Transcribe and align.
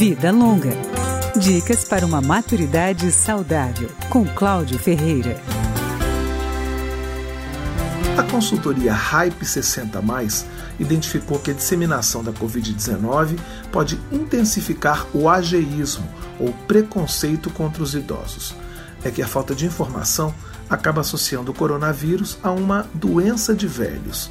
Vida 0.00 0.32
Longa. 0.32 0.72
Dicas 1.36 1.84
para 1.84 2.06
uma 2.06 2.22
maturidade 2.22 3.12
saudável, 3.12 3.90
com 4.08 4.24
Cláudio 4.24 4.78
Ferreira. 4.78 5.38
A 8.16 8.22
consultoria 8.22 8.94
Hype 8.94 9.44
60 9.44 10.00
identificou 10.78 11.38
que 11.38 11.50
a 11.50 11.54
disseminação 11.54 12.24
da 12.24 12.32
Covid-19 12.32 13.38
pode 13.70 14.00
intensificar 14.10 15.06
o 15.12 15.28
ageísmo, 15.28 16.08
ou 16.38 16.50
preconceito 16.66 17.50
contra 17.50 17.82
os 17.82 17.94
idosos. 17.94 18.56
É 19.04 19.10
que 19.10 19.20
a 19.20 19.28
falta 19.28 19.54
de 19.54 19.66
informação 19.66 20.34
acaba 20.70 21.02
associando 21.02 21.50
o 21.50 21.54
coronavírus 21.54 22.38
a 22.42 22.50
uma 22.50 22.88
doença 22.94 23.54
de 23.54 23.66
velhos. 23.66 24.30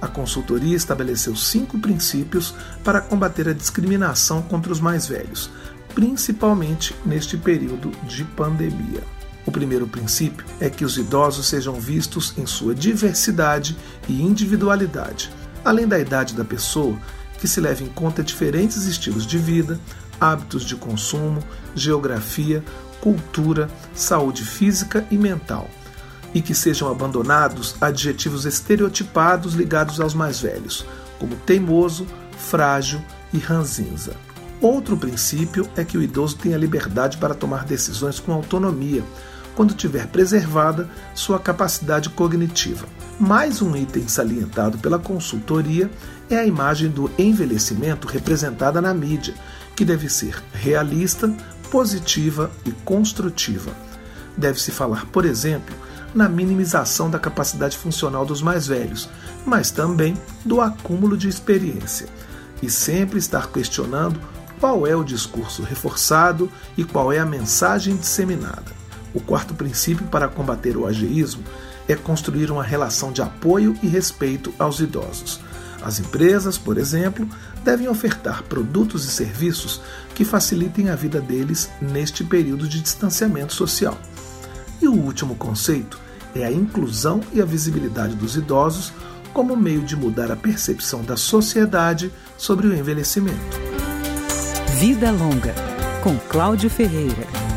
A 0.00 0.08
consultoria 0.08 0.76
estabeleceu 0.76 1.36
cinco 1.36 1.78
princípios 1.78 2.54
para 2.82 3.00
combater 3.00 3.48
a 3.48 3.52
discriminação 3.52 4.40
contra 4.40 4.72
os 4.72 4.80
mais 4.80 5.06
velhos, 5.06 5.50
principalmente 5.94 6.94
neste 7.04 7.36
período 7.36 7.90
de 8.04 8.24
pandemia. 8.24 9.02
O 9.44 9.52
primeiro 9.52 9.86
princípio 9.86 10.44
é 10.58 10.70
que 10.70 10.84
os 10.84 10.96
idosos 10.96 11.46
sejam 11.46 11.74
vistos 11.74 12.34
em 12.38 12.46
sua 12.46 12.74
diversidade 12.74 13.76
e 14.08 14.22
individualidade. 14.22 15.30
Além 15.64 15.86
da 15.86 15.98
idade 15.98 16.34
da 16.34 16.44
pessoa, 16.44 16.96
que 17.38 17.48
se 17.48 17.60
leve 17.60 17.84
em 17.84 17.88
conta 17.88 18.22
diferentes 18.22 18.86
estilos 18.86 19.26
de 19.26 19.38
vida, 19.38 19.78
hábitos 20.20 20.64
de 20.64 20.76
consumo, 20.76 21.42
geografia, 21.74 22.62
cultura, 23.00 23.68
saúde 23.94 24.44
física 24.44 25.06
e 25.10 25.16
mental 25.16 25.68
e 26.34 26.40
que 26.40 26.54
sejam 26.54 26.90
abandonados 26.90 27.74
adjetivos 27.80 28.44
estereotipados 28.44 29.54
ligados 29.54 30.00
aos 30.00 30.14
mais 30.14 30.40
velhos, 30.40 30.84
como 31.18 31.36
teimoso, 31.36 32.06
frágil 32.38 33.00
e 33.32 33.38
ranzinza. 33.38 34.14
Outro 34.60 34.96
princípio 34.96 35.68
é 35.76 35.84
que 35.84 35.96
o 35.96 36.02
idoso 36.02 36.36
tenha 36.36 36.58
liberdade 36.58 37.16
para 37.16 37.34
tomar 37.34 37.64
decisões 37.64 38.20
com 38.20 38.32
autonomia, 38.32 39.02
quando 39.54 39.74
tiver 39.74 40.06
preservada 40.06 40.88
sua 41.14 41.38
capacidade 41.38 42.08
cognitiva. 42.10 42.86
Mais 43.18 43.60
um 43.60 43.76
item 43.76 44.06
salientado 44.08 44.78
pela 44.78 44.98
consultoria 44.98 45.90
é 46.28 46.36
a 46.36 46.46
imagem 46.46 46.88
do 46.88 47.10
envelhecimento 47.18 48.06
representada 48.06 48.80
na 48.80 48.94
mídia, 48.94 49.34
que 49.74 49.84
deve 49.84 50.08
ser 50.08 50.42
realista, 50.52 51.32
positiva 51.70 52.50
e 52.64 52.70
construtiva. 52.84 53.70
Deve-se 54.36 54.70
falar, 54.70 55.06
por 55.06 55.24
exemplo, 55.24 55.74
na 56.14 56.28
minimização 56.28 57.10
da 57.10 57.18
capacidade 57.18 57.76
funcional 57.76 58.24
dos 58.24 58.42
mais 58.42 58.66
velhos, 58.66 59.08
mas 59.44 59.70
também 59.70 60.16
do 60.44 60.60
acúmulo 60.60 61.16
de 61.16 61.28
experiência, 61.28 62.08
e 62.62 62.68
sempre 62.68 63.18
estar 63.18 63.48
questionando 63.48 64.20
qual 64.58 64.86
é 64.86 64.94
o 64.94 65.04
discurso 65.04 65.62
reforçado 65.62 66.50
e 66.76 66.84
qual 66.84 67.12
é 67.12 67.18
a 67.18 67.26
mensagem 67.26 67.96
disseminada. 67.96 68.80
O 69.14 69.20
quarto 69.20 69.54
princípio 69.54 70.06
para 70.06 70.28
combater 70.28 70.76
o 70.76 70.86
ageísmo 70.86 71.42
é 71.88 71.96
construir 71.96 72.50
uma 72.50 72.62
relação 72.62 73.10
de 73.10 73.22
apoio 73.22 73.76
e 73.82 73.88
respeito 73.88 74.52
aos 74.58 74.78
idosos. 74.80 75.40
As 75.82 75.98
empresas, 75.98 76.58
por 76.58 76.76
exemplo, 76.76 77.26
devem 77.64 77.88
ofertar 77.88 78.42
produtos 78.42 79.04
e 79.06 79.10
serviços 79.10 79.80
que 80.14 80.24
facilitem 80.24 80.90
a 80.90 80.94
vida 80.94 81.20
deles 81.20 81.70
neste 81.80 82.22
período 82.22 82.68
de 82.68 82.80
distanciamento 82.80 83.54
social. 83.54 83.98
O 84.90 84.92
último 84.92 85.36
conceito 85.36 86.00
é 86.34 86.44
a 86.44 86.50
inclusão 86.50 87.20
e 87.32 87.40
a 87.40 87.44
visibilidade 87.44 88.16
dos 88.16 88.34
idosos 88.34 88.92
como 89.32 89.56
meio 89.56 89.82
de 89.82 89.94
mudar 89.94 90.32
a 90.32 90.36
percepção 90.36 91.04
da 91.04 91.16
sociedade 91.16 92.12
sobre 92.36 92.66
o 92.66 92.74
envelhecimento. 92.74 93.38
Vida 94.80 95.12
Longa, 95.12 95.54
com 96.02 96.18
Cláudio 96.28 96.68
Ferreira. 96.68 97.49